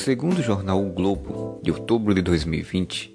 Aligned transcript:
Segundo 0.00 0.38
o 0.38 0.42
jornal 0.42 0.82
O 0.82 0.90
Globo, 0.90 1.60
de 1.62 1.70
outubro 1.70 2.14
de 2.14 2.22
2020, 2.22 3.14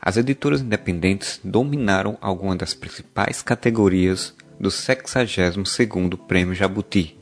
as 0.00 0.16
editoras 0.16 0.60
independentes 0.60 1.40
dominaram 1.42 2.16
algumas 2.20 2.56
das 2.56 2.72
principais 2.72 3.42
categorias 3.42 4.32
do 4.58 4.68
62º 4.68 6.16
Prêmio 6.16 6.54
Jabuti, 6.54 7.18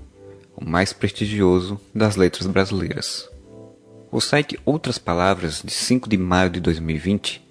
o 0.54 0.62
mais 0.62 0.92
prestigioso 0.92 1.80
das 1.94 2.16
letras 2.16 2.46
brasileiras. 2.46 3.26
O 4.12 4.20
site 4.20 4.60
Outras 4.62 4.98
Palavras, 4.98 5.62
de 5.64 5.72
5 5.72 6.06
de 6.06 6.18
maio 6.18 6.50
de 6.50 6.60
2020, 6.60 7.42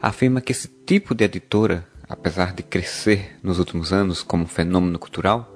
afirma 0.00 0.40
que 0.40 0.52
esse 0.52 0.68
tipo 0.86 1.14
de 1.14 1.24
editora, 1.24 1.86
apesar 2.08 2.54
de 2.54 2.62
crescer 2.62 3.36
nos 3.42 3.58
últimos 3.58 3.92
anos 3.92 4.22
como 4.22 4.46
fenômeno 4.46 4.98
cultural, 4.98 5.54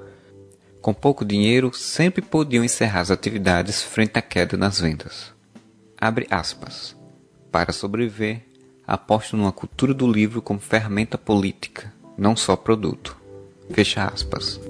com 0.82 0.92
pouco 0.92 1.24
dinheiro 1.24 1.72
sempre 1.72 2.20
podiam 2.20 2.62
encerrar 2.62 3.00
as 3.00 3.10
atividades 3.10 3.82
frente 3.82 4.18
à 4.18 4.22
queda 4.22 4.54
nas 4.54 4.78
vendas. 4.78 5.37
Abre 6.00 6.28
aspas. 6.30 6.96
Para 7.50 7.72
sobreviver, 7.72 8.44
aposto 8.86 9.36
numa 9.36 9.50
cultura 9.50 9.92
do 9.92 10.06
livro 10.06 10.40
como 10.40 10.60
ferramenta 10.60 11.18
política, 11.18 11.92
não 12.16 12.36
só 12.36 12.54
produto. 12.54 13.16
Fecha 13.70 14.04
aspas. 14.04 14.60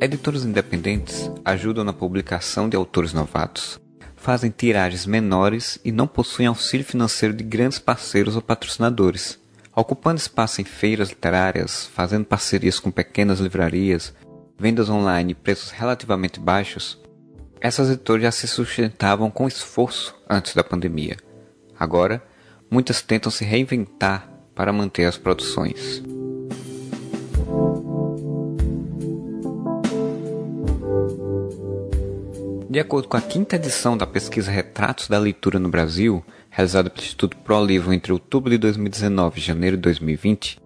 Editores 0.00 0.44
independentes 0.44 1.28
ajudam 1.44 1.82
na 1.82 1.92
publicação 1.92 2.68
de 2.68 2.76
autores 2.76 3.12
novatos, 3.12 3.80
fazem 4.14 4.48
tiragens 4.48 5.06
menores 5.06 5.76
e 5.84 5.90
não 5.90 6.06
possuem 6.06 6.46
auxílio 6.46 6.86
financeiro 6.86 7.34
de 7.34 7.42
grandes 7.42 7.80
parceiros 7.80 8.36
ou 8.36 8.42
patrocinadores, 8.42 9.40
ocupando 9.80 10.18
espaço 10.18 10.60
em 10.60 10.64
feiras 10.64 11.10
literárias, 11.10 11.86
fazendo 11.86 12.24
parcerias 12.24 12.80
com 12.80 12.90
pequenas 12.90 13.38
livrarias, 13.38 14.12
vendas 14.58 14.90
online 14.90 15.32
e 15.32 15.34
preços 15.36 15.70
relativamente 15.70 16.40
baixos. 16.40 16.98
Essas 17.60 17.88
editoras 17.88 18.22
já 18.24 18.32
se 18.32 18.48
sustentavam 18.48 19.30
com 19.30 19.46
esforço 19.46 20.16
antes 20.28 20.52
da 20.52 20.64
pandemia. 20.64 21.16
Agora, 21.78 22.20
muitas 22.68 23.00
tentam 23.02 23.30
se 23.30 23.44
reinventar 23.44 24.28
para 24.52 24.72
manter 24.72 25.04
as 25.04 25.16
produções. 25.16 26.02
De 32.68 32.80
acordo 32.80 33.08
com 33.08 33.16
a 33.16 33.20
quinta 33.20 33.56
edição 33.56 33.96
da 33.96 34.06
pesquisa 34.06 34.50
Retratos 34.50 35.08
da 35.08 35.18
Leitura 35.18 35.58
no 35.58 35.68
Brasil, 35.68 36.22
realizada 36.58 36.90
pelo 36.90 37.04
Instituto 37.04 37.36
ProLivro 37.36 37.92
entre 37.92 38.12
outubro 38.12 38.50
de 38.50 38.58
2019 38.58 39.38
e 39.38 39.42
janeiro 39.42 39.76
de 39.76 39.82
2020, 39.82 40.58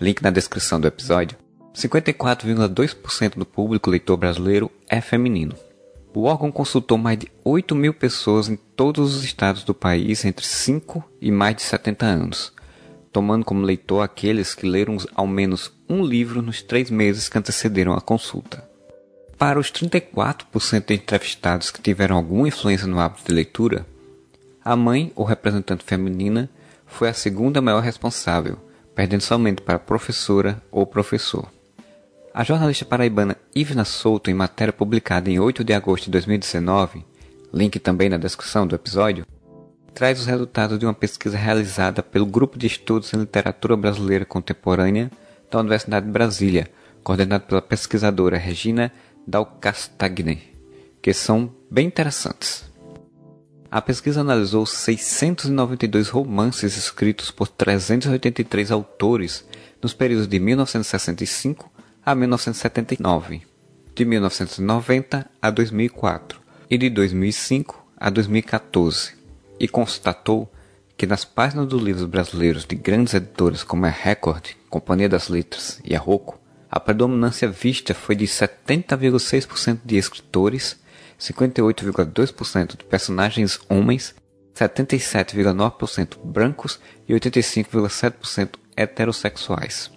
link 0.00 0.22
na 0.22 0.30
descrição 0.30 0.80
do 0.80 0.86
episódio, 0.86 1.36
54,2% 1.74 3.34
do 3.36 3.44
público 3.44 3.90
leitor 3.90 4.16
brasileiro 4.16 4.70
é 4.88 5.00
feminino. 5.00 5.56
O 6.14 6.24
órgão 6.24 6.52
consultou 6.52 6.96
mais 6.96 7.18
de 7.18 7.28
8 7.42 7.74
mil 7.74 7.92
pessoas 7.92 8.48
em 8.48 8.54
todos 8.54 9.16
os 9.16 9.24
estados 9.24 9.64
do 9.64 9.74
país 9.74 10.24
entre 10.24 10.46
5 10.46 11.02
e 11.20 11.32
mais 11.32 11.56
de 11.56 11.62
70 11.62 12.06
anos, 12.06 12.52
tomando 13.10 13.44
como 13.44 13.62
leitor 13.62 14.00
aqueles 14.00 14.54
que 14.54 14.68
leram 14.68 14.96
ao 15.12 15.26
menos 15.26 15.72
um 15.88 16.04
livro 16.04 16.40
nos 16.40 16.62
três 16.62 16.88
meses 16.88 17.28
que 17.28 17.36
antecederam 17.36 17.94
a 17.94 18.00
consulta. 18.00 18.62
Para 19.36 19.58
os 19.58 19.72
34% 19.72 20.86
de 20.86 20.94
entrevistados 20.94 21.72
que 21.72 21.82
tiveram 21.82 22.14
alguma 22.14 22.46
influência 22.46 22.86
no 22.86 23.00
hábito 23.00 23.24
de 23.26 23.34
leitura, 23.34 23.84
a 24.64 24.76
mãe 24.76 25.12
ou 25.14 25.24
representante 25.24 25.84
feminina 25.84 26.48
foi 26.86 27.08
a 27.08 27.14
segunda 27.14 27.60
maior 27.60 27.82
responsável, 27.82 28.58
perdendo 28.94 29.22
somente 29.22 29.62
para 29.62 29.78
professora 29.78 30.62
ou 30.70 30.86
professor. 30.86 31.48
A 32.34 32.44
jornalista 32.44 32.84
paraibana 32.84 33.36
Ivna 33.54 33.84
Souto, 33.84 34.30
em 34.30 34.34
matéria 34.34 34.72
publicada 34.72 35.30
em 35.30 35.38
8 35.38 35.64
de 35.64 35.72
agosto 35.72 36.04
de 36.04 36.12
2019, 36.12 37.04
link 37.52 37.78
também 37.78 38.08
na 38.08 38.16
descrição 38.16 38.66
do 38.66 38.74
episódio, 38.74 39.26
traz 39.92 40.20
os 40.20 40.26
resultados 40.26 40.78
de 40.78 40.86
uma 40.86 40.94
pesquisa 40.94 41.36
realizada 41.36 42.02
pelo 42.02 42.24
Grupo 42.24 42.58
de 42.58 42.66
Estudos 42.66 43.12
em 43.12 43.18
Literatura 43.18 43.76
Brasileira 43.76 44.24
Contemporânea 44.24 45.10
da 45.50 45.60
Universidade 45.60 46.06
de 46.06 46.12
Brasília, 46.12 46.70
coordenado 47.02 47.44
pela 47.44 47.60
pesquisadora 47.60 48.38
Regina 48.38 48.90
Dalcastagne, 49.26 50.40
que 51.02 51.12
são 51.12 51.52
bem 51.70 51.86
interessantes. 51.86 52.71
A 53.74 53.80
pesquisa 53.80 54.20
analisou 54.20 54.66
692 54.66 56.10
romances 56.10 56.76
escritos 56.76 57.30
por 57.30 57.48
383 57.48 58.70
autores 58.70 59.46
nos 59.80 59.94
períodos 59.94 60.28
de 60.28 60.38
1965 60.38 61.72
a 62.04 62.14
1979, 62.14 63.40
de 63.94 64.04
1990 64.04 65.30
a 65.40 65.50
2004 65.50 66.38
e 66.68 66.76
de 66.76 66.90
2005 66.90 67.82
a 67.96 68.10
2014, 68.10 69.14
e 69.58 69.66
constatou 69.66 70.52
que 70.94 71.06
nas 71.06 71.24
páginas 71.24 71.66
dos 71.66 71.82
livros 71.82 72.04
brasileiros 72.04 72.66
de 72.66 72.76
grandes 72.76 73.14
editoras 73.14 73.64
como 73.64 73.86
a 73.86 73.88
Record, 73.88 74.50
Companhia 74.68 75.08
das 75.08 75.30
Letras 75.30 75.80
e 75.82 75.96
a 75.96 75.98
Rocco, 75.98 76.38
a 76.70 76.78
predominância 76.78 77.48
vista 77.48 77.94
foi 77.94 78.16
de 78.16 78.26
70,6% 78.26 79.78
de 79.82 79.96
escritores, 79.96 80.76
58,2% 81.22 82.76
de 82.76 82.84
personagens 82.84 83.60
homens, 83.68 84.14
77,9% 84.54 86.18
brancos 86.24 86.80
e 87.08 87.14
85,7% 87.14 88.56
heterossexuais. 88.76 89.90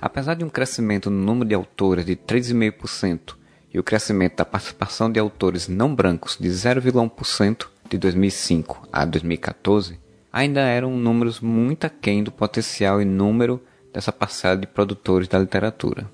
Apesar 0.00 0.34
de 0.34 0.44
um 0.44 0.48
crescimento 0.48 1.10
no 1.10 1.24
número 1.24 1.48
de 1.48 1.54
autores 1.54 2.06
de 2.06 2.14
3,5% 2.14 3.34
e 3.74 3.78
o 3.78 3.82
crescimento 3.82 4.36
da 4.36 4.44
participação 4.44 5.10
de 5.10 5.18
autores 5.18 5.66
não 5.66 5.94
brancos 5.94 6.36
de 6.38 6.48
0,1% 6.48 7.66
de 7.88 7.98
2005 7.98 8.88
a 8.92 9.04
2014, 9.04 9.98
ainda 10.32 10.60
eram 10.60 10.96
números 10.96 11.40
muito 11.40 11.84
aquém 11.84 12.22
do 12.22 12.30
potencial 12.30 13.02
e 13.02 13.04
número 13.04 13.60
dessa 13.92 14.12
parcela 14.12 14.56
de 14.56 14.66
produtores 14.66 15.28
da 15.28 15.38
literatura. 15.38 16.08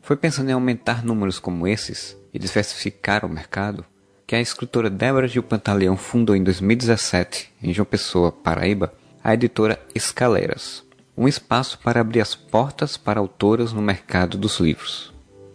Foi 0.00 0.16
pensando 0.16 0.50
em 0.50 0.52
aumentar 0.52 1.04
números 1.04 1.38
como 1.38 1.66
esses 1.66 2.16
e 2.36 2.38
diversificar 2.38 3.24
o 3.24 3.30
mercado 3.30 3.82
que 4.26 4.36
a 4.36 4.40
escritora 4.40 4.90
Débora 4.90 5.26
Gil 5.26 5.42
Pantaleão 5.42 5.96
fundou 5.96 6.36
em 6.36 6.44
2017, 6.44 7.50
em 7.62 7.72
João 7.72 7.86
Pessoa, 7.86 8.30
Paraíba, 8.30 8.92
a 9.24 9.32
editora 9.32 9.80
Escaleiras, 9.94 10.84
um 11.16 11.26
espaço 11.26 11.78
para 11.78 12.00
abrir 12.00 12.20
as 12.20 12.34
portas 12.34 12.98
para 12.98 13.20
autoras 13.20 13.72
no 13.72 13.80
mercado 13.80 14.36
dos 14.36 14.60
livros. 14.60 15.14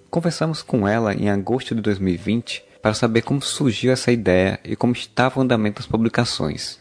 Conversamos 0.09 0.63
com 0.63 0.87
ela 0.87 1.13
em 1.13 1.29
agosto 1.29 1.75
de 1.75 1.81
2020 1.81 2.63
para 2.81 2.95
saber 2.95 3.21
como 3.21 3.43
surgiu 3.43 3.91
essa 3.91 4.11
ideia 4.11 4.59
e 4.63 4.75
como 4.75 4.93
estava 4.93 5.39
o 5.39 5.43
andamento 5.43 5.81
das 5.81 5.85
publicações, 5.85 6.79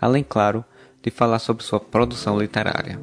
além, 0.00 0.24
claro, 0.26 0.64
de 1.02 1.10
falar 1.10 1.40
sobre 1.40 1.62
sua 1.62 1.78
produção 1.78 2.38
literária. 2.38 2.98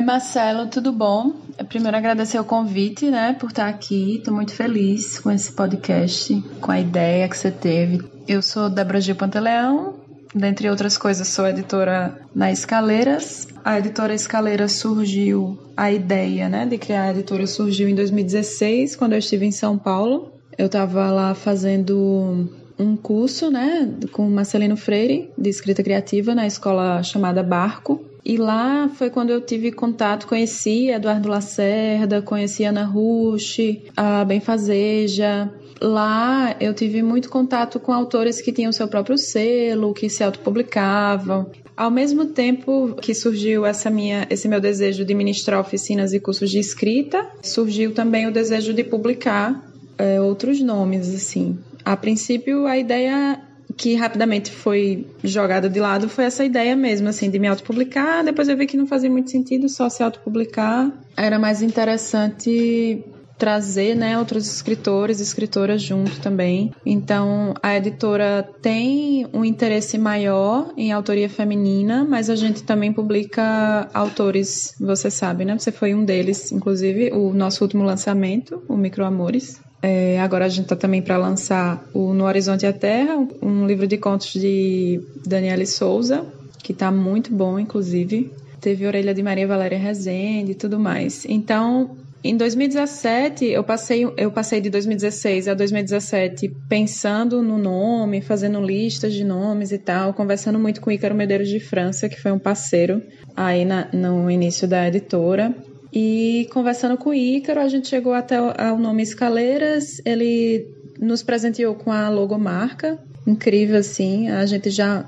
Oi, 0.00 0.06
Marcelo, 0.06 0.66
tudo 0.66 0.92
bom? 0.92 1.34
É, 1.58 1.62
primeiro 1.62 1.94
agradecer 1.94 2.40
o 2.40 2.44
convite, 2.44 3.10
né, 3.10 3.36
por 3.38 3.50
estar 3.50 3.68
aqui. 3.68 4.16
Estou 4.16 4.32
muito 4.32 4.54
feliz 4.54 5.18
com 5.18 5.30
esse 5.30 5.52
podcast, 5.52 6.42
com 6.58 6.72
a 6.72 6.80
ideia 6.80 7.28
que 7.28 7.36
você 7.36 7.50
teve. 7.50 8.02
Eu 8.26 8.40
sou 8.40 8.70
Débora 8.70 8.98
Gil 8.98 9.14
Pantaleão, 9.14 9.96
dentre 10.34 10.70
outras 10.70 10.96
coisas, 10.96 11.28
sou 11.28 11.46
editora 11.46 12.18
na 12.34 12.50
Escaleiras. 12.50 13.46
A 13.62 13.78
editora 13.78 14.14
Escaleiras 14.14 14.72
surgiu, 14.72 15.58
a 15.76 15.92
ideia, 15.92 16.48
né, 16.48 16.64
de 16.64 16.78
criar 16.78 17.02
a 17.02 17.10
editora 17.10 17.46
surgiu 17.46 17.86
em 17.86 17.94
2016, 17.94 18.96
quando 18.96 19.12
eu 19.12 19.18
estive 19.18 19.44
em 19.44 19.52
São 19.52 19.76
Paulo. 19.76 20.32
Eu 20.56 20.64
estava 20.64 21.10
lá 21.10 21.34
fazendo 21.34 22.48
um 22.78 22.96
curso, 22.96 23.50
né, 23.50 23.86
com 24.12 24.30
Marcelino 24.30 24.78
Freire, 24.78 25.30
de 25.36 25.50
escrita 25.50 25.82
criativa, 25.82 26.34
na 26.34 26.46
escola 26.46 27.02
chamada 27.02 27.42
Barco. 27.42 28.08
E 28.24 28.36
lá 28.36 28.88
foi 28.88 29.10
quando 29.10 29.30
eu 29.30 29.40
tive 29.40 29.72
contato, 29.72 30.26
conheci 30.26 30.88
Eduardo 30.90 31.28
Lacerda, 31.28 32.20
conheci 32.20 32.64
Ana 32.64 32.84
Rush, 32.84 33.58
a 33.96 34.24
Benfazeja. 34.24 35.52
Lá 35.80 36.54
eu 36.60 36.74
tive 36.74 37.02
muito 37.02 37.30
contato 37.30 37.80
com 37.80 37.92
autores 37.92 38.40
que 38.40 38.52
tinham 38.52 38.70
seu 38.70 38.86
próprio 38.86 39.16
selo, 39.16 39.94
que 39.94 40.10
se 40.10 40.22
autopublicavam. 40.22 41.50
Ao 41.74 41.90
mesmo 41.90 42.26
tempo 42.26 42.94
que 43.00 43.14
surgiu 43.14 43.64
essa 43.64 43.88
minha, 43.88 44.26
esse 44.28 44.46
meu 44.46 44.60
desejo 44.60 45.02
de 45.02 45.14
ministrar 45.14 45.58
oficinas 45.58 46.12
e 46.12 46.20
cursos 46.20 46.50
de 46.50 46.58
escrita, 46.58 47.26
surgiu 47.42 47.94
também 47.94 48.26
o 48.26 48.30
desejo 48.30 48.74
de 48.74 48.84
publicar 48.84 49.64
é, 49.96 50.20
outros 50.20 50.60
nomes, 50.60 51.14
assim. 51.14 51.58
A 51.82 51.96
princípio, 51.96 52.66
a 52.66 52.76
ideia 52.76 53.40
que 53.80 53.94
rapidamente 53.94 54.52
foi 54.52 55.06
jogada 55.24 55.66
de 55.66 55.80
lado 55.80 56.06
foi 56.06 56.24
essa 56.24 56.44
ideia 56.44 56.76
mesmo, 56.76 57.08
assim, 57.08 57.30
de 57.30 57.38
me 57.38 57.48
autopublicar. 57.48 58.22
Depois 58.22 58.46
eu 58.46 58.54
vi 58.54 58.66
que 58.66 58.76
não 58.76 58.86
fazia 58.86 59.08
muito 59.08 59.30
sentido 59.30 59.70
só 59.70 59.88
se 59.88 60.02
autopublicar. 60.02 60.92
Era 61.16 61.38
mais 61.38 61.62
interessante 61.62 63.02
trazer 63.38 63.96
né, 63.96 64.18
outros 64.18 64.46
escritores 64.46 65.18
e 65.18 65.22
escritoras 65.22 65.80
junto 65.80 66.20
também. 66.20 66.74
Então, 66.84 67.54
a 67.62 67.74
editora 67.74 68.46
tem 68.60 69.26
um 69.32 69.46
interesse 69.46 69.96
maior 69.96 70.74
em 70.76 70.92
autoria 70.92 71.30
feminina, 71.30 72.04
mas 72.04 72.28
a 72.28 72.36
gente 72.36 72.62
também 72.62 72.92
publica 72.92 73.88
autores, 73.94 74.74
você 74.78 75.10
sabe, 75.10 75.46
né? 75.46 75.58
Você 75.58 75.72
foi 75.72 75.94
um 75.94 76.04
deles, 76.04 76.52
inclusive, 76.52 77.12
o 77.14 77.32
nosso 77.32 77.64
último 77.64 77.82
lançamento, 77.82 78.62
o 78.68 78.76
Micro 78.76 79.06
Amores. 79.06 79.58
É, 79.82 80.20
agora 80.20 80.44
a 80.44 80.48
gente 80.48 80.64
está 80.64 80.76
também 80.76 81.00
para 81.00 81.16
lançar 81.16 81.82
o 81.94 82.12
No 82.12 82.24
Horizonte 82.24 82.66
a 82.66 82.72
Terra, 82.72 83.16
um 83.40 83.66
livro 83.66 83.86
de 83.86 83.96
contos 83.96 84.32
de 84.32 85.00
Daniele 85.26 85.66
Souza, 85.66 86.26
que 86.62 86.72
está 86.72 86.90
muito 86.90 87.32
bom, 87.32 87.58
inclusive. 87.58 88.30
Teve 88.60 88.86
Orelha 88.86 89.14
de 89.14 89.22
Maria 89.22 89.46
Valéria 89.46 89.78
Rezende 89.78 90.52
e 90.52 90.54
tudo 90.54 90.78
mais. 90.78 91.24
Então, 91.26 91.96
em 92.22 92.36
2017, 92.36 93.46
eu 93.46 93.64
passei, 93.64 94.06
eu 94.18 94.30
passei 94.30 94.60
de 94.60 94.68
2016 94.68 95.48
a 95.48 95.54
2017 95.54 96.54
pensando 96.68 97.40
no 97.40 97.56
nome, 97.56 98.20
fazendo 98.20 98.60
listas 98.60 99.14
de 99.14 99.24
nomes 99.24 99.72
e 99.72 99.78
tal, 99.78 100.12
conversando 100.12 100.58
muito 100.58 100.82
com 100.82 100.92
Ícaro 100.92 101.14
Medeiros 101.14 101.48
de 101.48 101.58
França, 101.58 102.10
que 102.10 102.20
foi 102.20 102.30
um 102.30 102.38
parceiro 102.38 103.02
aí 103.34 103.64
na, 103.64 103.88
no 103.94 104.30
início 104.30 104.68
da 104.68 104.86
editora. 104.86 105.54
E 105.92 106.48
conversando 106.52 106.96
com 106.96 107.10
o 107.10 107.14
Ícaro, 107.14 107.60
a 107.60 107.68
gente 107.68 107.88
chegou 107.88 108.12
até 108.12 108.40
o 108.40 108.78
nome 108.78 109.02
Escaleiras, 109.02 110.00
ele 110.04 110.68
nos 111.00 111.22
presenteou 111.22 111.74
com 111.74 111.90
a 111.90 112.08
logomarca, 112.08 112.98
incrível 113.26 113.78
assim, 113.78 114.28
a 114.28 114.46
gente 114.46 114.70
já 114.70 115.04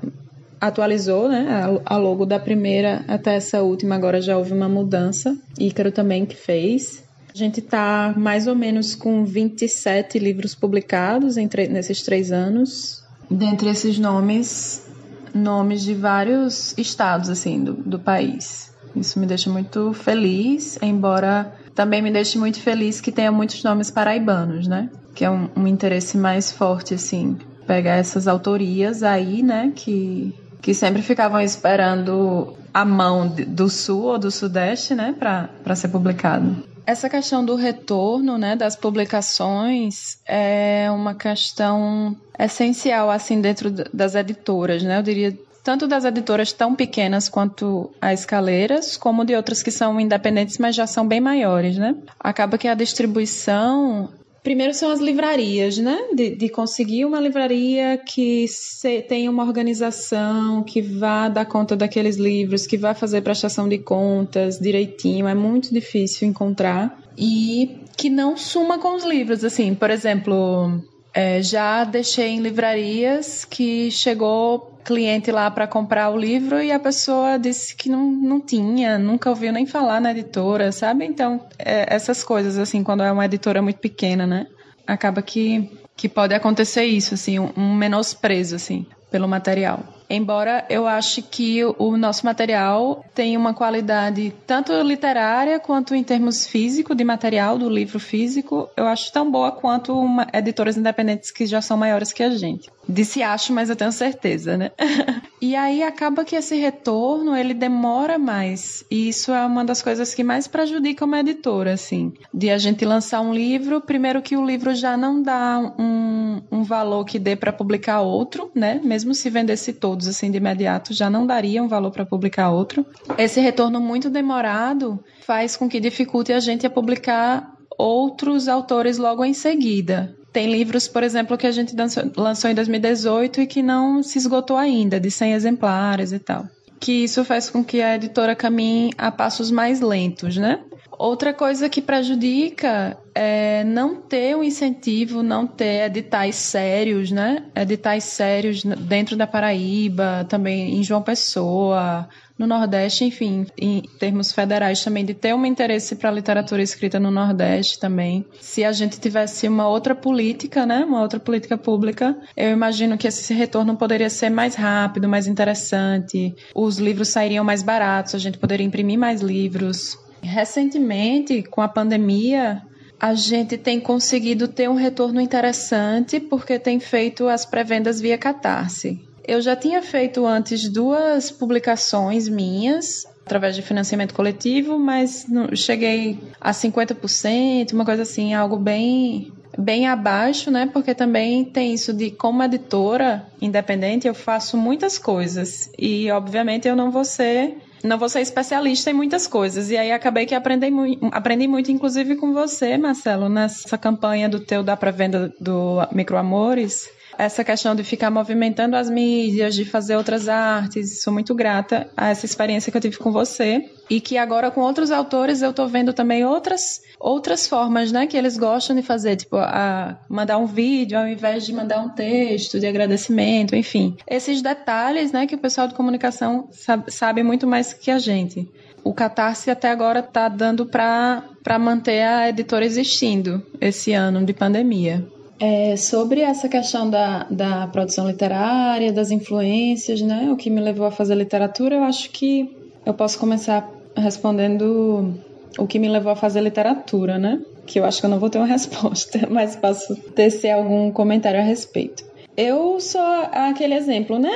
atualizou 0.59 1.27
né, 1.27 1.45
a, 1.85 1.97
logo 1.97 2.25
da 2.25 2.39
primeira 2.39 3.03
até 3.07 3.35
essa 3.35 3.61
última, 3.61 3.95
agora 3.95 4.21
já 4.21 4.37
houve 4.37 4.53
uma 4.53 4.69
mudança. 4.69 5.37
Ícaro 5.59 5.91
também 5.91 6.25
que 6.25 6.35
fez. 6.35 7.03
A 7.33 7.37
gente 7.37 7.59
está 7.59 8.13
mais 8.15 8.47
ou 8.47 8.55
menos 8.55 8.95
com 8.95 9.25
27 9.25 10.19
livros 10.19 10.55
publicados 10.55 11.35
entre, 11.35 11.67
nesses 11.67 12.01
três 12.01 12.31
anos. 12.31 13.03
Dentre 13.29 13.69
esses 13.69 13.97
nomes, 13.97 14.85
nomes 15.33 15.81
de 15.81 15.93
vários 15.93 16.77
estados 16.77 17.29
assim 17.29 17.63
do, 17.63 17.73
do 17.73 17.99
país. 17.99 18.72
Isso 18.95 19.19
me 19.19 19.25
deixa 19.25 19.49
muito 19.49 19.93
feliz, 19.93 20.77
embora 20.81 21.53
também 21.73 22.01
me 22.01 22.11
deixe 22.11 22.37
muito 22.37 22.59
feliz 22.59 23.01
que 23.01 23.11
tenha 23.11 23.31
muitos 23.31 23.63
nomes 23.63 23.89
paraibanos, 23.89 24.67
né? 24.67 24.89
Que 25.15 25.25
é 25.25 25.29
um, 25.29 25.49
um 25.55 25.67
interesse 25.67 26.17
mais 26.17 26.51
forte, 26.51 26.93
assim, 26.93 27.37
pegar 27.65 27.95
essas 27.95 28.27
autorias 28.27 29.03
aí, 29.03 29.41
né? 29.41 29.71
Que, 29.75 30.33
que 30.61 30.73
sempre 30.73 31.01
ficavam 31.01 31.41
esperando 31.41 32.55
a 32.73 32.85
mão 32.85 33.27
do 33.27 33.69
sul 33.69 34.03
ou 34.03 34.19
do 34.19 34.31
sudeste, 34.31 34.95
né? 34.95 35.15
Para 35.17 35.75
ser 35.75 35.89
publicado. 35.89 36.63
Essa 36.85 37.09
questão 37.09 37.45
do 37.45 37.55
retorno, 37.55 38.37
né, 38.37 38.57
das 38.57 38.75
publicações 38.75 40.17
é 40.25 40.91
uma 40.91 41.15
questão 41.15 42.13
essencial 42.37 43.09
assim 43.09 43.39
dentro 43.39 43.71
das 43.93 44.15
editoras, 44.15 44.83
né? 44.83 44.99
Eu 44.99 45.03
diria 45.03 45.37
tanto 45.63 45.87
das 45.87 46.03
editoras 46.03 46.51
tão 46.51 46.75
pequenas 46.75 47.29
quanto 47.29 47.91
a 48.01 48.13
Escaleiras, 48.13 48.97
como 48.97 49.23
de 49.23 49.35
outras 49.35 49.63
que 49.63 49.71
são 49.71 49.99
independentes, 49.99 50.57
mas 50.57 50.75
já 50.75 50.85
são 50.85 51.07
bem 51.07 51.21
maiores, 51.21 51.77
né? 51.77 51.95
Acaba 52.19 52.57
que 52.57 52.67
a 52.67 52.75
distribuição 52.75 54.09
Primeiro 54.43 54.73
são 54.73 54.91
as 54.91 54.99
livrarias, 54.99 55.77
né? 55.77 55.97
De, 56.13 56.35
de 56.35 56.49
conseguir 56.49 57.05
uma 57.05 57.17
livraria 57.17 57.97
que 57.97 58.45
se, 58.49 59.01
tenha 59.03 59.31
uma 59.31 59.45
organização, 59.45 60.63
que 60.63 60.81
vá 60.81 61.29
dar 61.29 61.45
conta 61.45 61.77
daqueles 61.77 62.17
livros, 62.17 62.67
que 62.67 62.77
vá 62.77 62.93
fazer 62.93 63.21
prestação 63.21 63.69
de 63.69 63.77
contas 63.77 64.59
direitinho. 64.59 65.29
É 65.29 65.33
muito 65.33 65.73
difícil 65.73 66.27
encontrar. 66.27 66.99
E 67.17 67.83
que 67.95 68.09
não 68.09 68.35
suma 68.35 68.77
com 68.77 68.95
os 68.95 69.05
livros. 69.05 69.45
Assim, 69.45 69.73
por 69.73 69.89
exemplo, 69.89 70.83
é, 71.13 71.41
já 71.41 71.83
deixei 71.83 72.29
em 72.29 72.39
livrarias 72.39 73.45
que 73.45 73.91
chegou 73.91 74.73
cliente 74.83 75.31
lá 75.31 75.49
para 75.49 75.67
comprar 75.67 76.09
o 76.09 76.17
livro 76.17 76.61
e 76.61 76.71
a 76.71 76.79
pessoa 76.79 77.37
disse 77.37 77.75
que 77.75 77.89
não, 77.89 78.11
não 78.11 78.41
tinha, 78.41 78.97
nunca 78.97 79.29
ouviu 79.29 79.53
nem 79.53 79.65
falar 79.65 80.01
na 80.01 80.11
editora, 80.11 80.71
sabe? 80.71 81.05
Então, 81.05 81.45
é, 81.57 81.85
essas 81.93 82.23
coisas, 82.23 82.57
assim, 82.57 82.83
quando 82.83 83.03
é 83.03 83.11
uma 83.11 83.25
editora 83.25 83.61
muito 83.61 83.79
pequena, 83.79 84.27
né? 84.27 84.47
Acaba 84.85 85.21
que, 85.21 85.71
que 85.95 86.09
pode 86.09 86.33
acontecer 86.33 86.83
isso, 86.83 87.13
assim, 87.13 87.39
um, 87.39 87.49
um 87.55 87.73
menosprezo, 87.73 88.55
assim, 88.55 88.85
pelo 89.09 89.27
material. 89.27 89.81
Embora 90.09 90.65
eu 90.69 90.87
ache 90.87 91.21
que 91.21 91.63
o 91.63 91.97
nosso 91.97 92.25
material 92.25 93.03
tem 93.13 93.35
uma 93.37 93.53
qualidade 93.53 94.33
tanto 94.45 94.73
literária 94.81 95.59
quanto 95.59 95.95
em 95.95 96.03
termos 96.03 96.45
físico, 96.45 96.93
de 96.95 97.03
material 97.03 97.57
do 97.57 97.69
livro 97.69 97.99
físico, 97.99 98.69
eu 98.75 98.85
acho 98.85 99.11
tão 99.11 99.29
boa 99.29 99.51
quanto 99.51 99.97
uma, 99.97 100.27
editoras 100.33 100.77
independentes 100.77 101.31
que 101.31 101.45
já 101.45 101.61
são 101.61 101.77
maiores 101.77 102.11
que 102.11 102.23
a 102.23 102.29
gente. 102.29 102.69
Disse 102.87 103.23
acho, 103.23 103.53
mas 103.53 103.69
eu 103.69 103.75
tenho 103.75 103.91
certeza, 103.91 104.57
né? 104.57 104.71
e 105.43 105.57
aí 105.57 105.83
acaba 105.83 106.23
que 106.23 106.37
esse 106.37 106.55
retorno, 106.55 107.35
ele 107.35 107.53
demora 107.53 108.17
mais. 108.17 108.85
E 108.89 109.09
isso 109.09 109.29
é 109.33 109.45
uma 109.45 109.65
das 109.65 109.81
coisas 109.81 110.15
que 110.15 110.23
mais 110.23 110.47
prejudica 110.47 111.03
uma 111.03 111.19
editora, 111.19 111.73
assim. 111.73 112.13
De 112.33 112.49
a 112.49 112.57
gente 112.57 112.85
lançar 112.85 113.19
um 113.19 113.33
livro, 113.33 113.81
primeiro 113.81 114.21
que 114.21 114.37
o 114.37 114.45
livro 114.45 114.73
já 114.73 114.95
não 114.95 115.21
dá 115.21 115.59
um, 115.77 116.41
um 116.49 116.63
valor 116.63 117.03
que 117.03 117.19
dê 117.19 117.35
para 117.35 117.51
publicar 117.51 117.99
outro, 117.99 118.51
né? 118.55 118.79
Mesmo 118.81 119.13
se 119.13 119.29
vendesse 119.29 119.73
todos 119.73 120.07
assim 120.07 120.31
de 120.31 120.37
imediato, 120.37 120.93
já 120.93 121.09
não 121.09 121.27
daria 121.27 121.61
um 121.61 121.67
valor 121.67 121.91
para 121.91 122.05
publicar 122.05 122.49
outro. 122.49 122.85
Esse 123.17 123.41
retorno 123.41 123.81
muito 123.81 124.09
demorado 124.09 124.97
faz 125.25 125.57
com 125.57 125.67
que 125.67 125.81
dificulte 125.81 126.31
a 126.31 126.39
gente 126.39 126.65
a 126.65 126.69
publicar 126.69 127.51
outros 127.77 128.47
autores 128.47 128.97
logo 128.97 129.25
em 129.25 129.33
seguida. 129.33 130.15
Tem 130.33 130.51
livros, 130.51 130.87
por 130.87 131.03
exemplo, 131.03 131.37
que 131.37 131.45
a 131.45 131.51
gente 131.51 131.75
lançou 132.17 132.49
em 132.49 132.55
2018 132.55 133.41
e 133.41 133.47
que 133.47 133.61
não 133.61 134.01
se 134.01 134.17
esgotou 134.17 134.57
ainda, 134.57 134.99
de 134.99 135.11
100 135.11 135.33
exemplares 135.33 136.11
e 136.11 136.17
tal. 136.17 136.47
Que 136.79 137.03
isso 137.03 137.23
faz 137.23 137.51
com 137.51 137.63
que 137.63 137.81
a 137.81 137.95
editora 137.95 138.35
caminhe 138.35 138.91
a 138.97 139.11
passos 139.11 139.51
mais 139.51 139.79
lentos, 139.79 140.35
né? 140.35 140.59
Outra 140.97 141.33
coisa 141.33 141.69
que 141.69 141.81
prejudica 141.81 142.97
é 143.15 143.63
não 143.63 143.95
ter 143.95 144.35
um 144.35 144.43
incentivo, 144.43 145.23
não 145.23 145.45
ter 145.45 145.85
editais 145.85 146.35
sérios, 146.35 147.11
né? 147.11 147.43
Editais 147.55 148.03
sérios 148.03 148.63
dentro 148.63 149.15
da 149.15 149.27
Paraíba, 149.27 150.25
também 150.29 150.75
em 150.77 150.83
João 150.83 151.01
Pessoa, 151.01 152.07
no 152.43 152.47
Nordeste, 152.47 153.05
enfim, 153.05 153.45
em 153.57 153.81
termos 153.97 154.31
federais 154.33 154.83
também, 154.83 155.05
de 155.05 155.13
ter 155.13 155.33
um 155.33 155.45
interesse 155.45 155.95
para 155.95 156.09
a 156.09 156.13
literatura 156.13 156.61
escrita 156.61 156.99
no 156.99 157.09
Nordeste 157.09 157.79
também. 157.79 158.25
Se 158.41 158.63
a 158.63 158.71
gente 158.71 158.99
tivesse 158.99 159.47
uma 159.47 159.67
outra 159.67 159.95
política, 159.95 160.65
né, 160.65 160.83
uma 160.85 161.01
outra 161.01 161.19
política 161.19 161.57
pública, 161.57 162.17
eu 162.35 162.51
imagino 162.51 162.97
que 162.97 163.07
esse 163.07 163.33
retorno 163.33 163.77
poderia 163.77 164.09
ser 164.09 164.29
mais 164.29 164.55
rápido, 164.55 165.07
mais 165.07 165.25
interessante, 165.25 166.35
os 166.53 166.77
livros 166.77 167.09
sairiam 167.09 167.45
mais 167.45 167.63
baratos, 167.63 168.13
a 168.13 168.19
gente 168.19 168.37
poderia 168.37 168.65
imprimir 168.65 168.99
mais 168.99 169.21
livros. 169.21 169.97
Recentemente, 170.21 171.43
com 171.43 171.61
a 171.61 171.67
pandemia, 171.67 172.61
a 172.99 173.13
gente 173.13 173.57
tem 173.57 173.79
conseguido 173.79 174.47
ter 174.47 174.69
um 174.69 174.75
retorno 174.75 175.19
interessante 175.21 176.19
porque 176.19 176.59
tem 176.59 176.79
feito 176.79 177.27
as 177.27 177.45
pré-vendas 177.45 177.99
via 177.99 178.17
Catarse. 178.17 179.12
Eu 179.25 179.41
já 179.41 179.55
tinha 179.55 179.81
feito 179.81 180.25
antes 180.25 180.67
duas 180.69 181.31
publicações 181.31 182.27
minhas 182.27 183.05
através 183.25 183.55
de 183.55 183.61
financiamento 183.61 184.13
coletivo, 184.13 184.77
mas 184.77 185.25
cheguei 185.55 186.19
a 186.41 186.51
50%, 186.51 187.71
uma 187.71 187.85
coisa 187.85 188.03
assim, 188.03 188.33
algo 188.33 188.57
bem 188.57 189.31
bem 189.57 189.87
abaixo, 189.87 190.49
né? 190.49 190.67
Porque 190.73 190.95
também 190.95 191.45
tem 191.45 191.73
isso 191.73 191.93
de 191.93 192.09
como 192.09 192.43
editora 192.43 193.25
independente, 193.39 194.07
eu 194.07 194.13
faço 194.13 194.57
muitas 194.57 194.97
coisas 194.97 195.69
e 195.77 196.09
obviamente 196.11 196.67
eu 196.67 196.75
não 196.75 196.89
vou 196.89 197.05
ser 197.05 197.55
não 197.83 197.97
vou 197.97 198.07
ser 198.07 198.21
especialista 198.21 198.89
em 198.89 198.93
muitas 198.93 199.27
coisas. 199.27 199.69
E 199.69 199.77
aí 199.77 199.91
acabei 199.91 200.25
que 200.25 200.33
aprendi, 200.33 200.67
aprendi 201.11 201.47
muito, 201.49 201.69
inclusive 201.69 202.15
com 202.15 202.33
você, 202.33 202.77
Marcelo, 202.77 203.27
nessa 203.27 203.77
campanha 203.77 204.29
do 204.29 204.39
teu 204.39 204.63
da 204.63 204.77
pré-venda 204.77 205.33
do 205.39 205.85
Microamores 205.91 206.89
essa 207.17 207.43
questão 207.43 207.75
de 207.75 207.83
ficar 207.83 208.09
movimentando 208.09 208.75
as 208.75 208.89
mídias, 208.89 209.55
de 209.55 209.65
fazer 209.65 209.95
outras 209.95 210.27
artes. 210.27 211.01
Sou 211.01 211.13
muito 211.13 211.33
grata 211.35 211.89
a 211.95 212.09
essa 212.09 212.25
experiência 212.25 212.71
que 212.71 212.77
eu 212.77 212.81
tive 212.81 212.97
com 212.97 213.11
você 213.11 213.69
e 213.89 213.99
que 213.99 214.17
agora 214.17 214.49
com 214.49 214.61
outros 214.61 214.91
autores 214.91 215.41
eu 215.41 215.53
tô 215.53 215.67
vendo 215.67 215.93
também 215.93 216.25
outras 216.25 216.81
outras 216.99 217.45
formas, 217.47 217.91
né, 217.91 218.07
que 218.07 218.15
eles 218.15 218.37
gostam 218.37 218.75
de 218.75 218.81
fazer, 218.81 219.17
tipo 219.17 219.35
a 219.35 219.97
mandar 220.07 220.37
um 220.37 220.45
vídeo 220.45 220.97
ao 220.97 221.05
invés 221.05 221.45
de 221.45 221.51
mandar 221.51 221.81
um 221.81 221.89
texto 221.89 222.59
de 222.59 222.65
agradecimento, 222.65 223.55
enfim. 223.55 223.97
Esses 224.07 224.41
detalhes, 224.41 225.11
né, 225.11 225.27
que 225.27 225.35
o 225.35 225.37
pessoal 225.39 225.67
de 225.67 225.73
comunicação 225.73 226.47
sabe, 226.51 226.91
sabe 226.91 227.21
muito 227.21 227.45
mais 227.45 227.73
que 227.73 227.91
a 227.91 227.99
gente. 227.99 228.49
O 228.85 228.93
Catarse 228.93 229.49
até 229.49 229.69
agora 229.69 229.99
está 229.99 230.27
dando 230.29 230.65
para 230.65 231.59
manter 231.59 232.03
a 232.03 232.29
editora 232.29 232.65
existindo 232.65 233.45
esse 233.59 233.93
ano 233.93 234.25
de 234.25 234.33
pandemia. 234.33 235.05
É, 235.45 235.75
sobre 235.75 236.21
essa 236.21 236.47
questão 236.47 236.89
da, 236.89 237.25
da 237.29 237.67
produção 237.67 238.07
literária, 238.07 238.93
das 238.93 239.11
influências, 239.11 239.99
né? 240.01 240.29
O 240.31 240.37
que 240.37 240.49
me 240.49 240.61
levou 240.61 240.85
a 240.85 240.91
fazer 240.91 241.15
literatura, 241.15 241.75
eu 241.75 241.83
acho 241.83 242.11
que 242.11 242.49
eu 242.85 242.93
posso 242.93 243.19
começar 243.19 243.69
respondendo 243.93 245.13
o 245.57 245.67
que 245.67 245.79
me 245.79 245.89
levou 245.89 246.13
a 246.13 246.15
fazer 246.15 246.39
literatura, 246.39 247.19
né? 247.19 247.41
que 247.65 247.79
eu 247.79 247.85
acho 247.85 247.99
que 247.99 248.05
eu 248.05 248.09
não 248.09 248.19
vou 248.19 248.29
ter 248.29 248.37
uma 248.37 248.47
resposta, 248.47 249.27
mas 249.29 249.55
posso 249.55 249.95
tecer 249.95 250.51
algum 250.51 250.91
comentário 250.91 251.39
a 251.39 251.43
respeito. 251.43 252.03
Eu 252.35 252.79
sou 252.79 253.01
aquele 253.31 253.75
exemplo, 253.75 254.17
né, 254.17 254.31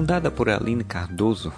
Fundada 0.09 0.31
por 0.31 0.49
Aline 0.49 0.85
Cardoso, 0.85 1.53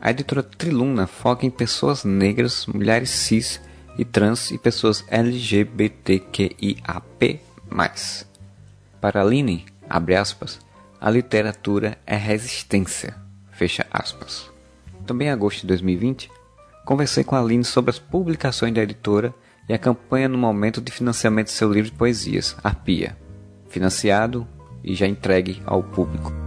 a 0.00 0.12
editora 0.12 0.40
Triluna 0.40 1.08
foca 1.08 1.44
em 1.44 1.50
pessoas 1.50 2.04
negras, 2.04 2.64
mulheres 2.64 3.10
cis 3.10 3.60
e 3.98 4.04
trans 4.04 4.52
e 4.52 4.58
pessoas 4.58 5.04
LGBTQIAP+. 5.08 5.80
Para 9.00 9.22
Aline, 9.22 9.66
abre 9.90 10.14
aspas, 10.14 10.60
a 11.00 11.10
literatura 11.10 11.98
é 12.06 12.14
resistência, 12.14 13.16
fecha 13.50 13.84
aspas. 13.90 14.48
Também 15.04 15.26
em 15.26 15.32
agosto 15.32 15.62
de 15.62 15.66
2020, 15.66 16.30
conversei 16.84 17.24
com 17.24 17.34
a 17.34 17.40
Aline 17.40 17.64
sobre 17.64 17.90
as 17.90 17.98
publicações 17.98 18.72
da 18.72 18.84
editora 18.84 19.34
e 19.68 19.74
a 19.74 19.78
campanha 19.78 20.28
no 20.28 20.38
momento 20.38 20.80
de 20.80 20.92
financiamento 20.92 21.48
de 21.48 21.54
seu 21.54 21.72
livro 21.72 21.90
de 21.90 21.96
poesias, 21.96 22.56
Arpia, 22.62 23.18
financiado 23.68 24.46
e 24.84 24.94
já 24.94 25.08
entregue 25.08 25.60
ao 25.66 25.82
público. 25.82 26.45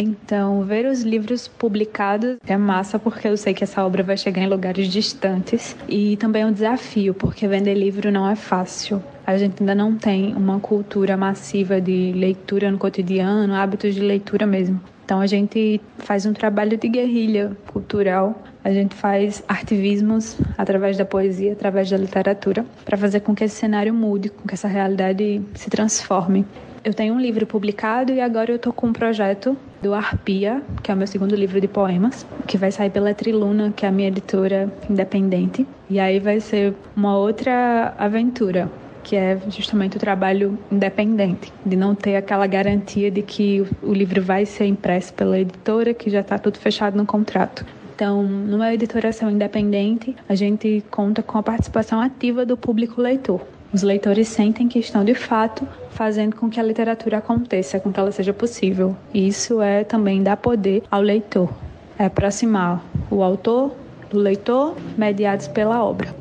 Então, 0.00 0.62
ver 0.62 0.86
os 0.86 1.02
livros 1.02 1.48
publicados 1.48 2.36
é 2.46 2.56
massa 2.56 3.00
porque 3.00 3.26
eu 3.26 3.36
sei 3.36 3.52
que 3.52 3.64
essa 3.64 3.84
obra 3.84 4.00
vai 4.00 4.16
chegar 4.16 4.40
em 4.40 4.46
lugares 4.46 4.86
distantes 4.86 5.74
e 5.88 6.16
também 6.18 6.42
é 6.42 6.46
um 6.46 6.52
desafio, 6.52 7.12
porque 7.12 7.48
vender 7.48 7.74
livro 7.74 8.12
não 8.12 8.30
é 8.30 8.36
fácil. 8.36 9.02
A 9.26 9.36
gente 9.36 9.56
ainda 9.58 9.74
não 9.74 9.96
tem 9.96 10.36
uma 10.36 10.60
cultura 10.60 11.16
massiva 11.16 11.80
de 11.80 12.12
leitura 12.12 12.70
no 12.70 12.78
cotidiano, 12.78 13.52
hábitos 13.52 13.92
de 13.92 14.00
leitura 14.00 14.46
mesmo. 14.46 14.80
Então 15.04 15.20
a 15.20 15.26
gente 15.26 15.80
faz 15.98 16.24
um 16.26 16.32
trabalho 16.32 16.76
de 16.76 16.88
guerrilha 16.88 17.56
cultural, 17.66 18.40
a 18.62 18.70
gente 18.70 18.94
faz 18.94 19.42
artivismos 19.48 20.36
através 20.56 20.96
da 20.96 21.04
poesia, 21.04 21.54
através 21.54 21.90
da 21.90 21.96
literatura, 21.96 22.64
para 22.84 22.96
fazer 22.96 23.20
com 23.20 23.34
que 23.34 23.42
esse 23.42 23.56
cenário 23.56 23.92
mude, 23.92 24.28
com 24.28 24.46
que 24.46 24.54
essa 24.54 24.68
realidade 24.68 25.42
se 25.54 25.68
transforme. 25.68 26.46
Eu 26.88 26.94
tenho 26.94 27.12
um 27.12 27.20
livro 27.20 27.46
publicado 27.46 28.14
e 28.14 28.18
agora 28.18 28.50
eu 28.50 28.56
estou 28.56 28.72
com 28.72 28.86
um 28.86 28.94
projeto 28.94 29.54
do 29.82 29.92
Arpia, 29.92 30.62
que 30.82 30.90
é 30.90 30.94
o 30.94 30.96
meu 30.96 31.06
segundo 31.06 31.36
livro 31.36 31.60
de 31.60 31.68
poemas, 31.68 32.24
que 32.46 32.56
vai 32.56 32.72
sair 32.72 32.88
pela 32.88 33.12
Triluna, 33.12 33.70
que 33.76 33.84
é 33.84 33.90
a 33.90 33.92
minha 33.92 34.08
editora 34.08 34.72
independente. 34.88 35.66
E 35.90 36.00
aí 36.00 36.18
vai 36.18 36.40
ser 36.40 36.72
uma 36.96 37.14
outra 37.14 37.92
aventura 37.98 38.72
que 39.04 39.14
é 39.14 39.38
justamente 39.50 39.98
o 39.98 40.00
trabalho 40.00 40.58
independente, 40.72 41.52
de 41.64 41.76
não 41.76 41.94
ter 41.94 42.16
aquela 42.16 42.46
garantia 42.46 43.10
de 43.10 43.20
que 43.20 43.66
o 43.82 43.92
livro 43.92 44.22
vai 44.22 44.46
ser 44.46 44.64
impresso 44.64 45.12
pela 45.12 45.38
editora, 45.38 45.92
que 45.92 46.08
já 46.08 46.20
está 46.20 46.38
tudo 46.38 46.58
fechado 46.58 46.96
no 46.96 47.04
contrato. 47.04 47.66
Então, 47.94 48.22
numa 48.22 48.72
editoração 48.72 49.30
independente, 49.30 50.16
a 50.26 50.34
gente 50.34 50.82
conta 50.90 51.22
com 51.22 51.36
a 51.36 51.42
participação 51.42 52.00
ativa 52.00 52.46
do 52.46 52.56
público 52.56 53.02
leitor. 53.02 53.42
Os 53.70 53.82
leitores 53.82 54.28
sentem 54.28 54.66
que 54.66 54.78
estão 54.78 55.04
de 55.04 55.14
fato 55.14 55.68
fazendo 55.90 56.36
com 56.36 56.48
que 56.48 56.58
a 56.58 56.62
literatura 56.62 57.18
aconteça, 57.18 57.78
com 57.78 57.92
que 57.92 58.00
ela 58.00 58.10
seja 58.10 58.32
possível. 58.32 58.96
E 59.12 59.28
isso 59.28 59.60
é 59.60 59.84
também 59.84 60.22
dar 60.22 60.38
poder 60.38 60.82
ao 60.90 61.02
leitor, 61.02 61.52
é 61.98 62.06
aproximar 62.06 62.82
o 63.10 63.22
autor 63.22 63.74
do 64.08 64.18
leitor, 64.18 64.74
mediados 64.96 65.48
pela 65.48 65.84
obra. 65.84 66.14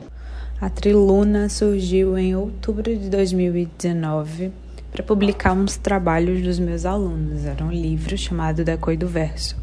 A 0.60 0.70
Triluna 0.70 1.48
surgiu 1.48 2.18
em 2.18 2.36
outubro 2.36 2.84
de 2.84 3.10
2019 3.10 4.52
para 4.92 5.04
publicar 5.04 5.54
uns 5.54 5.78
trabalhos 5.78 6.42
dos 6.42 6.60
meus 6.60 6.86
alunos. 6.86 7.46
Era 7.46 7.64
um 7.64 7.72
livro 7.72 8.18
chamado 8.18 8.66
Da 8.66 8.76
Coi 8.76 8.98
do 8.98 9.08
Verso. 9.08 9.56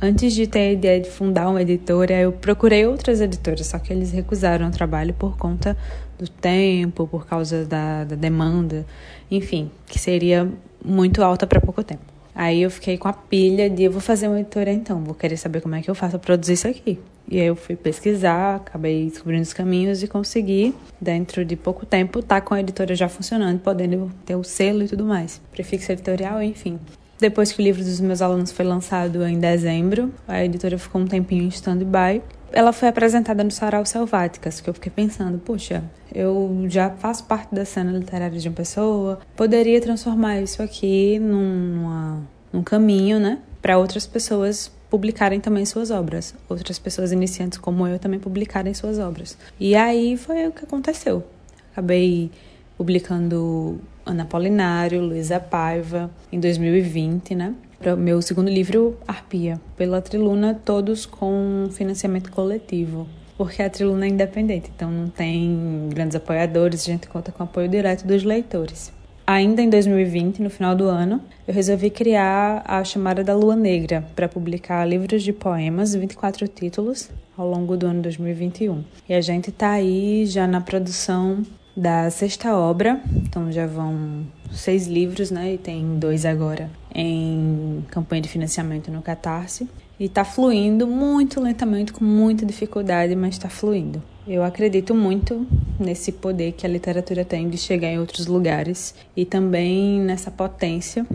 Antes 0.00 0.34
de 0.34 0.46
ter 0.46 0.58
a 0.58 0.72
ideia 0.72 1.00
de 1.00 1.08
fundar 1.08 1.48
uma 1.48 1.62
editora, 1.62 2.12
eu 2.12 2.30
procurei 2.30 2.86
outras 2.86 3.20
editoras, 3.20 3.68
só 3.68 3.78
que 3.78 3.92
eles 3.92 4.12
recusaram 4.12 4.68
o 4.68 4.70
trabalho 4.70 5.14
por 5.14 5.36
conta 5.38 5.76
do 6.18 6.28
tempo, 6.28 7.06
por 7.06 7.26
causa 7.26 7.64
da, 7.64 8.04
da 8.04 8.16
demanda, 8.16 8.86
enfim, 9.30 9.70
que 9.86 9.98
seria 9.98 10.48
muito 10.84 11.22
alta 11.22 11.46
para 11.46 11.60
pouco 11.60 11.82
tempo. 11.82 12.02
Aí 12.34 12.62
eu 12.62 12.70
fiquei 12.70 12.98
com 12.98 13.06
a 13.06 13.12
pilha 13.12 13.70
de 13.70 13.84
eu 13.84 13.92
vou 13.92 14.00
fazer 14.00 14.26
uma 14.26 14.40
editora 14.40 14.72
então, 14.72 15.02
vou 15.04 15.14
querer 15.14 15.36
saber 15.36 15.60
como 15.60 15.74
é 15.76 15.82
que 15.82 15.88
eu 15.88 15.94
faço 15.94 16.18
para 16.18 16.26
produzir 16.26 16.54
isso 16.54 16.66
aqui. 16.66 16.98
E 17.28 17.40
aí 17.40 17.46
eu 17.46 17.56
fui 17.56 17.74
pesquisar, 17.76 18.56
acabei 18.56 19.06
descobrindo 19.06 19.42
os 19.42 19.52
caminhos 19.52 20.02
e 20.02 20.08
consegui, 20.08 20.74
dentro 21.00 21.44
de 21.44 21.56
pouco 21.56 21.86
tempo, 21.86 22.18
estar 22.18 22.40
tá 22.40 22.46
com 22.46 22.54
a 22.54 22.60
editora 22.60 22.94
já 22.94 23.08
funcionando, 23.08 23.60
podendo 23.60 24.10
ter 24.26 24.34
o 24.34 24.44
selo 24.44 24.82
e 24.82 24.88
tudo 24.88 25.04
mais. 25.04 25.40
Prefixo 25.52 25.92
editorial, 25.92 26.42
enfim. 26.42 26.78
Depois 27.18 27.52
que 27.52 27.62
o 27.62 27.64
livro 27.64 27.82
dos 27.82 28.00
meus 28.00 28.20
alunos 28.20 28.50
foi 28.52 28.64
lançado 28.64 29.24
em 29.26 29.38
dezembro, 29.38 30.12
a 30.26 30.44
editora 30.44 30.76
ficou 30.76 31.00
um 31.00 31.06
tempinho 31.06 31.44
em 31.44 31.48
stand-by. 31.48 32.20
Ela 32.56 32.72
foi 32.72 32.88
apresentada 32.88 33.42
no 33.42 33.50
Sarau 33.50 33.84
Selváticas, 33.84 34.60
que 34.60 34.70
eu 34.70 34.74
fiquei 34.74 34.92
pensando, 34.94 35.38
puxa, 35.38 35.82
eu 36.14 36.64
já 36.68 36.88
faço 36.88 37.24
parte 37.24 37.52
da 37.52 37.64
cena 37.64 37.90
literária 37.90 38.38
de 38.38 38.48
uma 38.48 38.54
pessoa, 38.54 39.18
poderia 39.34 39.80
transformar 39.80 40.40
isso 40.40 40.62
aqui 40.62 41.18
numa, 41.18 42.22
num 42.52 42.62
caminho, 42.62 43.18
né, 43.18 43.40
para 43.60 43.76
outras 43.76 44.06
pessoas 44.06 44.70
publicarem 44.88 45.40
também 45.40 45.66
suas 45.66 45.90
obras. 45.90 46.32
Outras 46.48 46.78
pessoas 46.78 47.10
iniciantes 47.10 47.58
como 47.58 47.88
eu 47.88 47.98
também 47.98 48.20
publicarem 48.20 48.72
suas 48.72 49.00
obras. 49.00 49.36
E 49.58 49.74
aí 49.74 50.16
foi 50.16 50.46
o 50.46 50.52
que 50.52 50.64
aconteceu. 50.64 51.24
Acabei 51.72 52.30
publicando 52.78 53.80
Ana 54.06 54.24
Polinário, 54.24 55.00
Luísa 55.00 55.40
Paiva, 55.40 56.08
em 56.30 56.38
2020, 56.38 57.34
né? 57.34 57.54
Para 57.78 57.94
o 57.94 57.98
meu 57.98 58.22
segundo 58.22 58.48
livro, 58.48 58.96
Arpia, 59.06 59.60
pela 59.76 60.00
Triluna, 60.00 60.58
todos 60.64 61.04
com 61.04 61.68
financiamento 61.70 62.30
coletivo. 62.30 63.06
Porque 63.36 63.62
a 63.62 63.68
Triluna 63.68 64.06
é 64.06 64.08
independente, 64.08 64.70
então 64.74 64.90
não 64.90 65.08
tem 65.08 65.88
grandes 65.92 66.14
apoiadores, 66.14 66.82
a 66.82 66.92
gente 66.92 67.08
conta 67.08 67.32
com 67.32 67.42
apoio 67.42 67.68
direto 67.68 68.06
dos 68.06 68.22
leitores. 68.22 68.92
Ainda 69.26 69.62
em 69.62 69.70
2020, 69.70 70.40
no 70.42 70.50
final 70.50 70.76
do 70.76 70.84
ano, 70.84 71.20
eu 71.48 71.54
resolvi 71.54 71.90
criar 71.90 72.62
a 72.64 72.84
chamada 72.84 73.24
da 73.24 73.34
Lua 73.34 73.56
Negra 73.56 74.04
para 74.14 74.28
publicar 74.28 74.84
livros 74.84 75.22
de 75.22 75.32
poemas, 75.32 75.94
24 75.94 76.46
títulos, 76.46 77.10
ao 77.36 77.48
longo 77.48 77.76
do 77.76 77.86
ano 77.86 78.02
2021. 78.02 78.84
E 79.08 79.14
a 79.14 79.20
gente 79.20 79.50
está 79.50 79.70
aí 79.70 80.26
já 80.26 80.46
na 80.46 80.60
produção 80.60 81.42
da 81.76 82.08
sexta 82.10 82.54
obra, 82.54 83.00
então 83.16 83.50
já 83.50 83.66
vão 83.66 84.24
seis 84.52 84.86
livros, 84.86 85.30
né? 85.30 85.54
E 85.54 85.58
tem 85.58 85.98
dois 85.98 86.24
agora 86.24 86.70
em 86.94 87.84
campanha 87.90 88.22
de 88.22 88.28
financiamento 88.28 88.90
no 88.90 89.02
Catarse. 89.02 89.68
E 89.98 90.04
está 90.04 90.24
fluindo 90.24 90.86
muito 90.86 91.40
lentamente, 91.40 91.92
com 91.92 92.04
muita 92.04 92.44
dificuldade, 92.44 93.14
mas 93.14 93.34
está 93.34 93.48
fluindo. 93.48 94.02
Eu 94.26 94.42
acredito 94.42 94.94
muito 94.94 95.46
nesse 95.78 96.10
poder 96.10 96.52
que 96.52 96.66
a 96.66 96.68
literatura 96.68 97.24
tem 97.24 97.48
de 97.48 97.58
chegar 97.58 97.88
em 97.88 97.98
outros 97.98 98.26
lugares 98.26 98.94
e 99.16 99.24
também 99.24 100.00
nessa 100.00 100.30
potência 100.30 101.06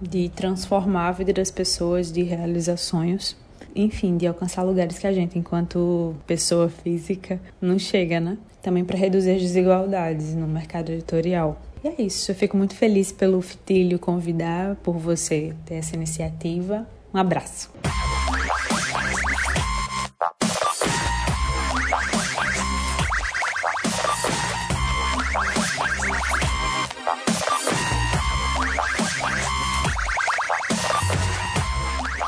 de 0.00 0.28
transformar 0.28 1.08
a 1.08 1.12
vida 1.12 1.32
das 1.32 1.50
pessoas, 1.50 2.10
de 2.10 2.22
realizar 2.22 2.76
sonhos, 2.76 3.36
enfim, 3.74 4.16
de 4.16 4.26
alcançar 4.26 4.62
lugares 4.62 4.98
que 4.98 5.06
a 5.06 5.12
gente, 5.12 5.38
enquanto 5.38 6.14
pessoa 6.26 6.68
física, 6.68 7.40
não 7.60 7.78
chega, 7.78 8.18
né? 8.18 8.36
Também 8.60 8.84
para 8.84 8.98
reduzir 8.98 9.32
as 9.32 9.42
desigualdades 9.42 10.34
no 10.34 10.46
mercado 10.46 10.90
editorial. 10.90 11.60
E 11.82 11.88
é 11.88 12.02
isso, 12.02 12.30
eu 12.30 12.34
fico 12.34 12.56
muito 12.56 12.74
feliz 12.74 13.12
pelo 13.12 13.40
Fitilho 13.40 13.98
convidar, 13.98 14.74
por 14.76 14.98
você 14.98 15.54
ter 15.64 15.74
essa 15.74 15.94
iniciativa. 15.94 16.86
Um 17.14 17.18
abraço. 17.18 17.70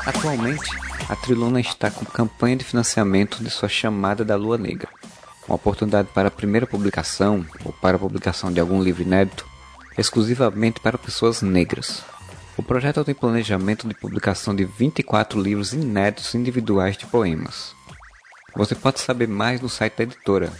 Atualmente, 0.05 0.71
a 1.09 1.15
Triluna 1.15 1.59
está 1.59 1.91
com 1.91 2.05
campanha 2.05 2.55
de 2.55 2.63
financiamento 2.63 3.43
de 3.43 3.49
sua 3.49 3.67
chamada 3.67 4.23
da 4.23 4.35
Lua 4.35 4.57
Negra, 4.57 4.87
uma 5.47 5.55
oportunidade 5.55 6.07
para 6.13 6.29
a 6.29 6.31
primeira 6.31 6.65
publicação 6.65 7.45
para 7.81 7.97
a 7.97 7.99
publicação 7.99 8.51
de 8.51 8.59
algum 8.59 8.81
livro 8.81 9.01
inédito 9.01 9.45
exclusivamente 9.97 10.79
para 10.79 10.97
pessoas 10.97 11.41
negras. 11.41 12.03
O 12.57 12.63
projeto 12.63 13.03
tem 13.03 13.15
planejamento 13.15 13.87
de 13.87 13.93
publicação 13.93 14.55
de 14.55 14.65
24 14.65 15.41
livros 15.41 15.73
inéditos 15.73 16.33
individuais 16.35 16.97
de 16.97 17.05
poemas. 17.05 17.73
Você 18.55 18.75
pode 18.75 18.99
saber 18.99 19.27
mais 19.27 19.61
no 19.61 19.69
site 19.69 19.97
da 19.97 20.03
editora, 20.03 20.51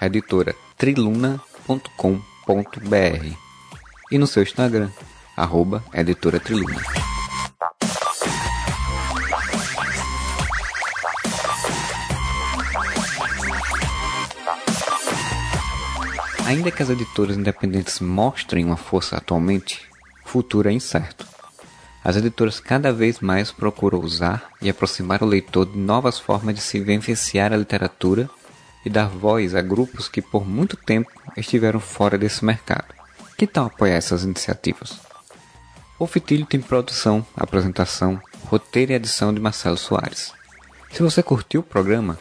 editora 0.00 0.54
triluna.com.br 0.76 3.36
e 4.10 4.18
no 4.18 4.26
seu 4.26 4.42
Instagram, 4.42 4.90
arroba. 5.36 5.82
Ainda 16.48 16.70
que 16.70 16.82
as 16.82 16.88
editoras 16.88 17.36
independentes 17.36 18.00
mostrem 18.00 18.64
uma 18.64 18.78
força 18.78 19.18
atualmente, 19.18 19.86
o 20.24 20.28
futuro 20.30 20.70
é 20.70 20.72
incerto. 20.72 21.26
As 22.02 22.16
editoras 22.16 22.58
cada 22.58 22.90
vez 22.90 23.20
mais 23.20 23.52
procuram 23.52 24.00
usar 24.00 24.48
e 24.62 24.70
aproximar 24.70 25.22
o 25.22 25.26
leitor 25.26 25.66
de 25.66 25.76
novas 25.76 26.18
formas 26.18 26.54
de 26.54 26.62
se 26.62 26.80
vivenciar 26.80 27.52
a 27.52 27.56
literatura 27.58 28.30
e 28.82 28.88
dar 28.88 29.10
voz 29.10 29.54
a 29.54 29.60
grupos 29.60 30.08
que 30.08 30.22
por 30.22 30.48
muito 30.48 30.74
tempo 30.74 31.10
estiveram 31.36 31.80
fora 31.80 32.16
desse 32.16 32.42
mercado. 32.42 32.94
Que 33.36 33.46
tal 33.46 33.66
apoiar 33.66 33.96
essas 33.96 34.24
iniciativas? 34.24 34.98
O 35.98 36.06
Fitilho 36.06 36.46
tem 36.46 36.62
produção, 36.62 37.26
apresentação, 37.36 38.18
roteiro 38.46 38.92
e 38.92 38.94
edição 38.94 39.34
de 39.34 39.40
Marcelo 39.40 39.76
Soares. 39.76 40.32
Se 40.90 41.02
você 41.02 41.22
curtiu 41.22 41.60
o 41.60 41.64
programa, 41.64 42.18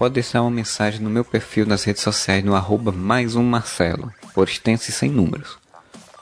pode 0.00 0.14
deixar 0.14 0.40
uma 0.40 0.50
mensagem 0.50 0.98
no 0.98 1.10
meu 1.10 1.22
perfil 1.22 1.66
nas 1.66 1.84
redes 1.84 2.02
sociais 2.02 2.42
no 2.42 2.54
arroba 2.54 2.90
mais 2.90 3.36
um 3.36 3.42
Marcelo, 3.42 4.10
por 4.32 4.48
extenso 4.48 4.88
e 4.88 4.92
sem 4.94 5.10
números, 5.10 5.58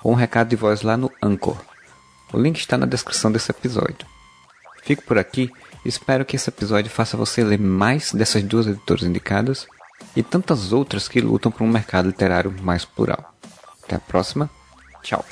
ou 0.03 0.11
um 0.11 0.17
recado 0.17 0.49
de 0.49 0.57
voz 0.57 0.83
lá 0.83 0.97
no 0.97 1.13
Anchor. 1.23 1.57
O 2.33 2.41
link 2.41 2.59
está 2.59 2.77
na 2.77 2.87
descrição 2.87 3.31
desse 3.31 3.53
episódio. 3.53 4.05
Fico 4.83 5.05
por 5.05 5.17
aqui 5.17 5.53
e 5.85 5.89
espero 5.89 6.25
que 6.25 6.35
esse 6.35 6.51
episódio 6.51 6.91
faça 6.91 7.17
você 7.17 7.45
ler 7.45 7.61
mais 7.61 8.11
dessas 8.11 8.43
duas 8.43 8.67
editoras 8.67 9.05
indicadas 9.05 9.65
e 10.17 10.25
tantas 10.25 10.73
outras 10.73 11.07
que 11.07 11.21
lutam 11.21 11.53
por 11.53 11.63
um 11.63 11.71
mercado 11.71 12.07
literário 12.07 12.53
mais 12.61 12.85
plural. 12.85 13.33
Até 13.85 13.95
a 13.95 14.01
próxima. 14.01 14.51
Tchau. 15.05 15.25